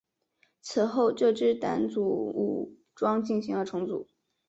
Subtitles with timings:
[0.63, 4.07] 此后这支掸族武装进行了重组。